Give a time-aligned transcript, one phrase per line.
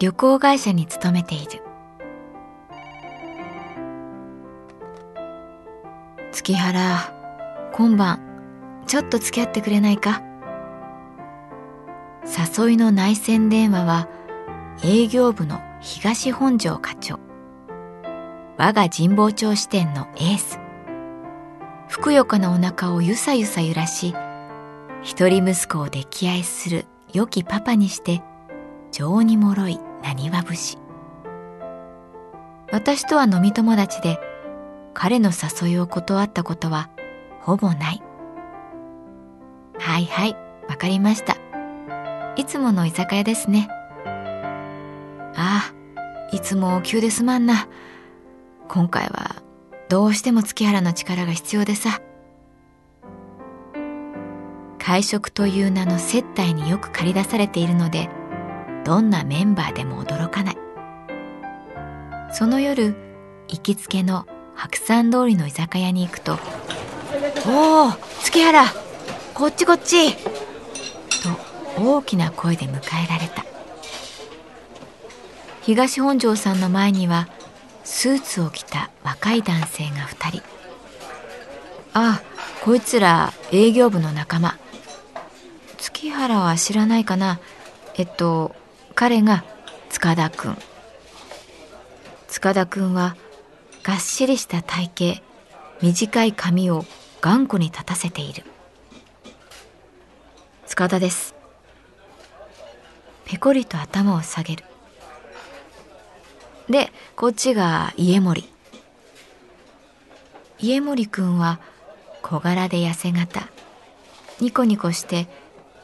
[0.00, 1.62] 旅行会社に勤めている。
[6.32, 7.12] 月原
[7.74, 8.18] 今晩
[8.86, 10.22] ちょっと付き合ってくれないか？
[12.24, 14.08] 誘いの内線電話は
[14.82, 17.20] 営業部の東本庄課長。
[18.56, 20.58] 我が神保町支店のエース。
[21.88, 24.14] ふくよかなお腹をゆさゆさ揺らし
[25.02, 28.22] 一人息子を溺愛する良きパパにして
[28.92, 29.78] 情にもろい。
[30.02, 30.78] なにわ節
[32.72, 34.18] 私とは飲み友達で
[34.94, 36.90] 彼の誘いを断ったことは
[37.40, 38.02] ほぼない。
[39.78, 40.36] はいはい
[40.68, 41.36] わかりました。
[42.36, 43.68] いつもの居酒屋ですね。
[45.34, 45.74] ああ
[46.32, 47.68] いつも急ですまんな。
[48.68, 49.42] 今回は
[49.88, 52.00] どうしても月原の力が必要でさ。
[54.78, 58.10] 会食という名の接待によく駆り出されているので
[58.84, 60.56] どんなメンバーでも驚かない。
[62.32, 62.94] その夜
[63.48, 66.38] 行きつけの白山通りの居酒屋に行くと
[67.46, 67.92] 「おお
[68.22, 68.64] 月原
[69.34, 70.14] こっちこっち!」
[71.76, 73.44] と大きな声で迎えられた。
[75.62, 77.28] 東本庄さんの前には
[77.84, 80.42] スーツを着た若い男性が2人
[81.92, 82.22] ああ
[82.62, 84.56] こいつら営業部の仲間。
[85.78, 87.40] 月原は知らないかな。
[87.94, 88.54] えっと
[89.00, 89.44] 彼が
[89.88, 90.58] 塚田くん
[92.28, 93.16] 塚田くんは
[93.82, 95.22] がっしりした体型
[95.80, 96.84] 短い髪を
[97.22, 98.44] 頑固に立たせている。
[100.66, 101.34] 塚田です。
[103.24, 104.64] ペコリと頭を下げる。
[106.68, 108.46] でこっちが家森。
[110.58, 111.58] 家森くんは
[112.20, 113.48] 小柄で痩せ型
[114.42, 115.26] ニコニコして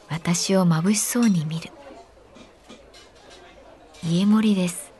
[0.07, 1.71] 私をまぶしそうに見る。
[4.03, 4.91] 家森です。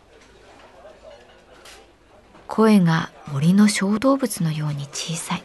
[2.48, 5.44] 声が森の小動物のように小さい。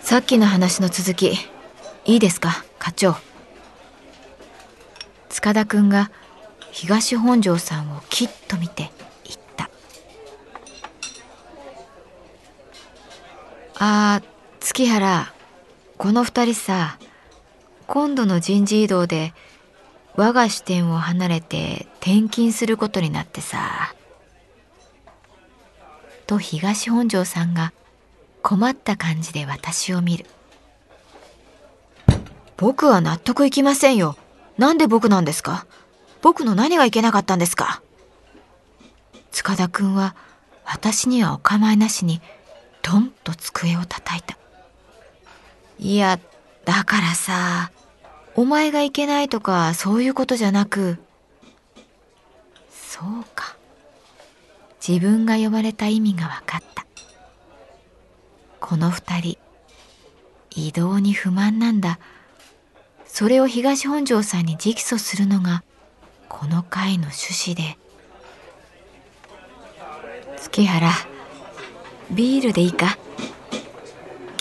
[0.00, 1.32] さっきの話の続き
[2.04, 2.64] いいですか？
[2.78, 3.16] 課長。
[5.28, 6.10] 塚田くんが
[6.72, 8.90] 東本庄さんをきっと見て
[9.24, 9.70] 言った
[13.78, 14.24] 「あー
[14.60, 15.32] 月原
[15.98, 16.98] この二人さ
[17.86, 19.32] 今度の人事異動で
[20.16, 23.94] 我が支店を離れて転勤することになってさ」
[26.26, 27.72] と東本庄さんが
[28.42, 30.26] 困った感じで私を見る。
[32.56, 34.16] 僕は納得いきませんよ。
[34.58, 35.66] なんで僕なんですか？
[36.20, 37.82] 僕の何がいけなかったんですか？
[39.32, 40.14] 塚田くんは
[40.64, 42.20] 私にはお構いなしに
[42.82, 44.36] トンと机を叩いた。
[45.78, 46.18] いや、
[46.66, 47.70] だからさ、
[48.34, 50.98] お前がいけないとかそういうことじゃなく、
[52.70, 53.56] そうか。
[54.86, 56.86] 自分が呼ばれた意味が分かった。
[58.60, 59.38] この二人、
[60.50, 61.98] 異動に不満なんだ。
[63.06, 65.64] それを東本庄さんに直訴するのが
[66.28, 67.76] この会の趣旨で
[70.38, 70.90] 月原
[72.12, 72.96] ビールでいいか？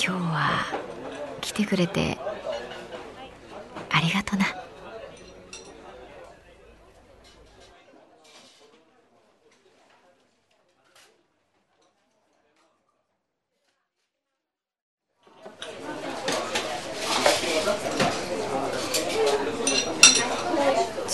[0.02, 0.66] 今日は
[1.42, 2.20] 来てくれて
[3.90, 4.46] ありがとな。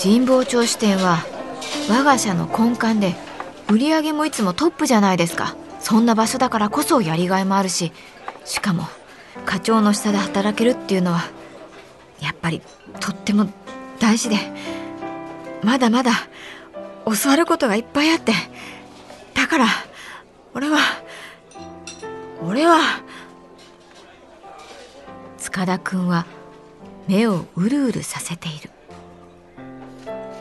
[0.06, 1.24] 神保町支店は
[1.88, 3.16] 我が社の根幹で
[3.68, 7.92] 売り上げもいつもトップじゃないですかそんな場所だからこそやりがいもあるし
[8.44, 8.84] しかも
[9.46, 11.22] 課長の下で働けるっていうのは
[12.20, 12.62] やっぱり
[13.00, 13.46] とっても
[13.98, 14.36] 大事で
[15.62, 16.12] まだまだ
[17.04, 18.32] 教わることがいっぱいあって
[19.34, 19.66] だから
[20.54, 20.78] 俺は
[22.42, 22.80] 俺は
[25.38, 26.26] 塚田君は
[27.08, 28.70] 目をうるうるさせている。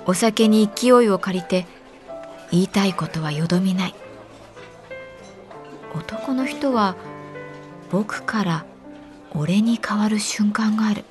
[0.07, 1.66] お酒に勢いを借りて
[2.51, 3.95] 言いたいことはよどみない。
[5.95, 6.95] 男の人は
[7.92, 8.66] 僕から
[9.33, 11.06] 俺に変わる瞬間がある。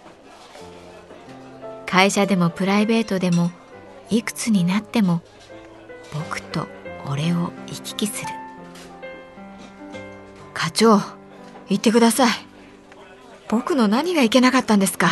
[1.94, 3.52] 会社でもプライベートでも
[4.10, 5.22] いくつになっても
[6.12, 6.66] 僕と
[7.08, 8.28] 俺を行き来する。
[10.52, 10.98] 課長
[11.68, 12.30] 言ってください。
[13.48, 15.06] 僕の何がいけなかったんですか。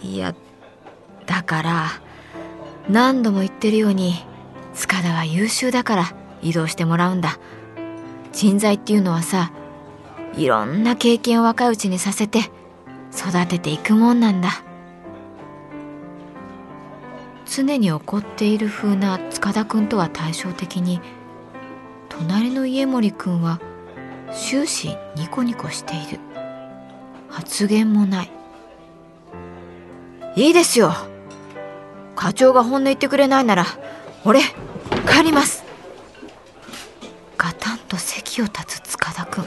[0.00, 0.32] いや
[1.26, 1.88] だから
[2.88, 4.24] 何度も言ってるように
[4.74, 7.40] 塚田は優秀だから移動してもらうんだ。
[8.30, 9.50] 人材っていうのはさ
[10.36, 12.52] いろんな経験を若いうちにさせて
[13.12, 14.62] 育てていくもんなんだ。
[17.46, 21.00] 常に怒っている風な塚田君とは対照的に
[22.08, 23.58] 隣の家森君は
[24.32, 26.20] 終始ニコニコしている。
[27.28, 28.30] 発言もない。
[30.36, 30.92] いいですよ。
[32.14, 33.64] 課長が本音言ってくれないなら
[34.24, 34.40] 俺
[35.10, 35.64] 帰ります。
[37.36, 39.44] ガタンと席を立つ塚田君。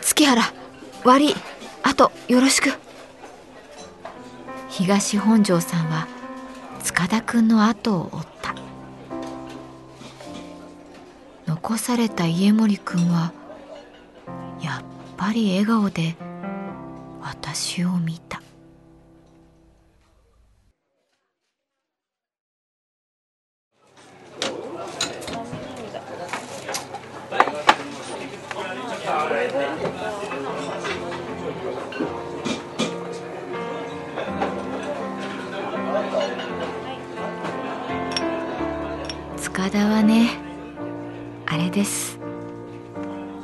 [0.00, 0.42] 月原
[1.04, 1.34] 悪い
[1.88, 2.70] あとよろしく。
[4.68, 6.06] 東本庄さんは
[6.82, 8.54] 塚田君の後を追った。
[11.46, 13.32] 残された家森君は
[14.60, 14.84] やっ
[15.16, 16.14] ぱり笑顔で
[17.22, 18.42] 私を見た。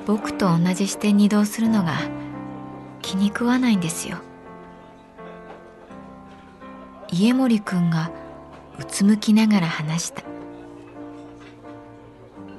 [0.06, 1.94] 僕と同じ視点に移動するのが
[3.00, 4.18] 気に食わないんですよ。
[7.10, 8.10] 家森君が
[8.78, 10.22] うつむきながら話した。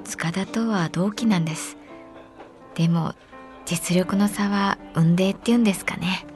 [0.04, 1.76] 塚田とは同期なんです。
[2.74, 3.14] でも
[3.64, 6.26] 実力の差は運命っていうんですかね。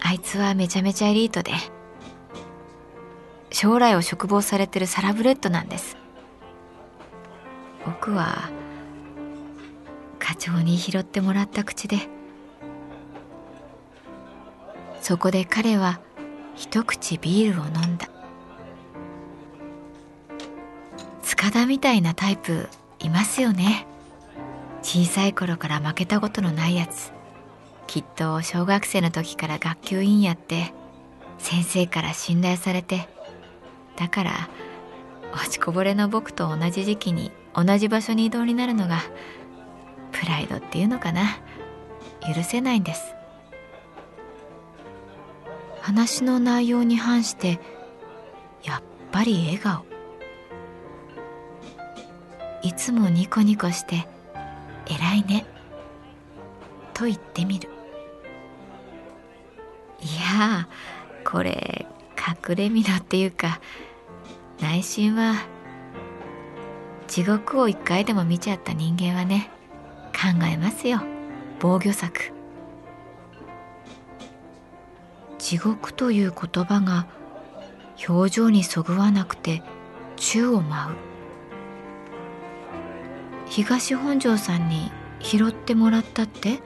[0.00, 1.52] あいつはめちゃめちゃエリートで
[3.50, 5.96] 将来を嘱望されてるサラブレッドなんです。
[7.86, 8.50] 僕は
[10.44, 11.96] 長に拾ってもらった口で
[15.00, 16.00] そこで彼は
[16.54, 18.08] 一口ビールを飲んだ。
[21.22, 22.68] 塚田みたいなタイプ
[23.00, 23.86] いますよね。
[24.82, 27.12] 小さい頃から負けたことのないやつ。
[27.86, 30.72] きっと小学生の時から学級委員やって
[31.38, 33.08] 先生から信頼されて
[33.96, 34.48] だから
[35.34, 39.00] 落ちこぼれの僕と同じ時期に同じ場所に移動になるのが
[40.24, 41.38] プライドっていうのかな。
[42.34, 43.14] 許せないんです。
[45.82, 47.60] 話の内容に反して
[48.62, 49.84] やっぱり笑顔。
[52.62, 54.06] いつもニコニコして
[54.86, 55.44] 偉いね。
[56.94, 57.68] と言ってみる。
[60.00, 60.06] い
[60.38, 60.68] や
[61.22, 63.60] これ隠れ蓑っていうか
[64.60, 65.34] 内心は
[67.08, 69.53] 地獄を一回でも見ちゃった人間はね。
[70.28, 71.00] えますよ。
[71.60, 72.32] 防御策。
[75.38, 77.06] 地獄という言葉が
[78.08, 79.62] 表情にそぐわなくて
[80.16, 80.96] 宙を舞う。
[83.46, 84.90] 東本庄さんに
[85.20, 86.60] 拾ってもらったって？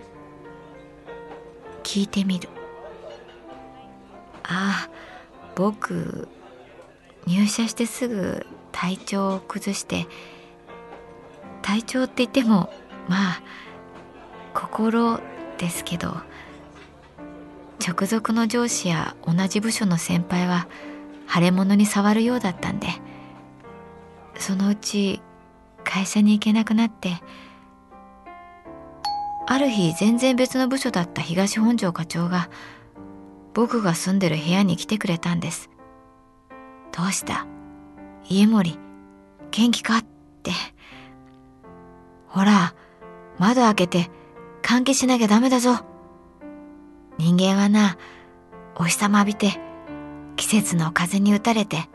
[1.83, 2.49] 聞いてみる。
[4.45, 4.91] ああ
[5.55, 6.29] 僕
[7.27, 10.07] 入社してすぐ体調を崩して
[11.61, 12.71] 体調って言っても
[13.09, 13.43] まあ
[14.55, 15.21] 心
[15.59, 16.17] ですけど
[17.87, 20.69] 直属の上司や同じ部署の先輩は
[21.33, 22.89] 腫れ物に触るようだったんで
[24.39, 25.21] そのうち
[25.85, 27.21] 会社に行けなくなって
[29.47, 32.51] ある日全然別の部署だった東本庄課長が
[33.55, 35.71] 僕が住んでる部屋に来てくれたんです。
[36.97, 37.47] どうした？
[38.29, 38.79] 家森、
[39.51, 39.99] 元気か？
[39.99, 40.03] っ
[40.43, 40.53] て。
[42.29, 42.75] ほら、
[43.39, 44.11] 窓開けて
[44.63, 45.85] 換気しなきゃダメだぞ。
[47.19, 47.99] 人間はな、
[48.77, 49.61] お日様浴びて
[50.37, 51.89] 季節の風に打たれて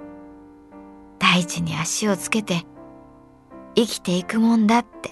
[1.17, 2.65] 大地に足をつけて
[3.73, 5.09] 生きていくもんだって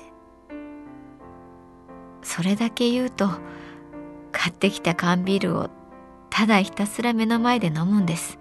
[2.21, 3.29] それだけ言うと
[4.33, 5.69] 買ってきた缶ビールを
[6.29, 8.37] ただひたすら目の前で飲むんです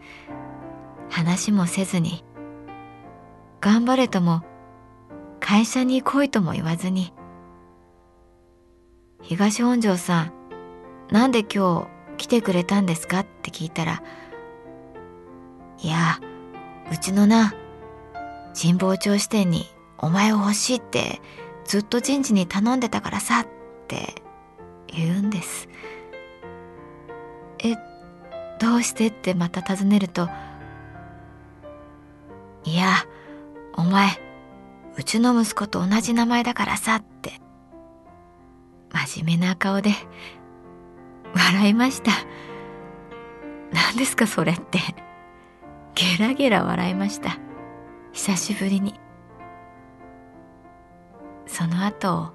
[1.09, 2.25] 話もせずに
[3.61, 4.43] 頑張れとも
[5.39, 7.13] 会社に来いとも言わずに
[9.23, 10.33] 東本庄さん
[11.11, 14.03] なんで今日来てくれたんですかって聞いたら
[15.83, 16.21] いや
[16.93, 17.55] うちのな
[18.61, 19.67] 神保町支店に
[19.99, 21.21] お前を欲しいって
[21.65, 23.47] ずっと人事に頼んでたからさっ
[23.87, 24.23] て
[24.89, 25.69] 言うんです。
[27.63, 27.77] え
[28.59, 30.29] どうしてってまた尋ねると
[32.65, 32.95] いや
[33.75, 34.11] お前
[34.97, 37.41] うちの息子と同じ名前だからさって
[39.11, 39.91] 真面目な顔で
[41.35, 42.13] 笑いました。
[43.73, 44.79] 何ですかそれって。
[45.97, 47.37] ゲラゲラ笑いました。
[48.13, 48.95] 久しぶりに。
[51.49, 52.33] その後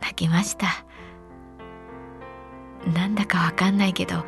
[0.00, 0.84] 泣きました。
[2.94, 4.24] なんだかわかんないけど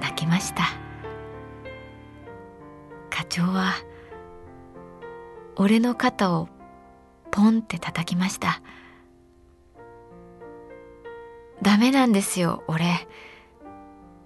[0.00, 0.64] 泣きました。
[3.10, 3.74] 課長は
[5.54, 6.48] 俺の肩を
[7.30, 8.60] ポンって叩きました。
[11.62, 13.06] ダメなんですよ俺。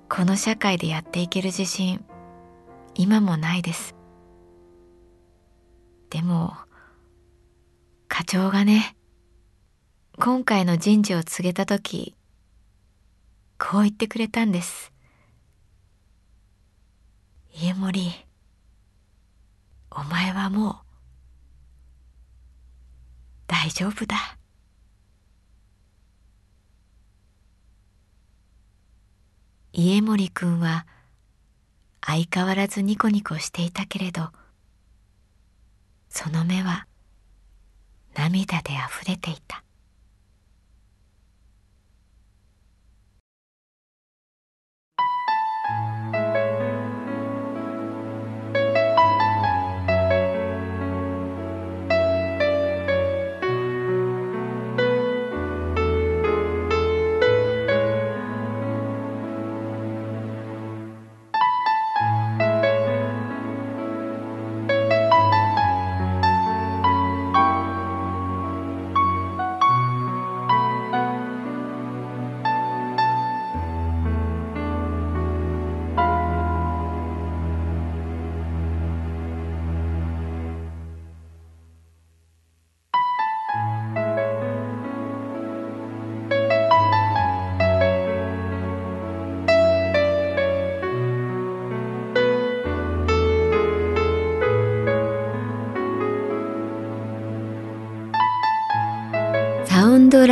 [0.08, 2.04] この社会でやっていける自信
[2.94, 3.94] 今もないです。
[6.10, 6.54] でも
[8.08, 8.94] 課長がね
[10.18, 12.14] 今回の人事を告げた時
[13.58, 14.92] こう言ってくれたんです。
[17.54, 18.12] 家森
[19.90, 20.76] お前はもう
[23.46, 24.16] 大丈夫だ。
[29.74, 30.86] 家森くんは
[32.04, 34.28] 相変わらずニコニコしていたけれど
[36.10, 36.86] その目は
[38.14, 39.64] 涙であふれていた。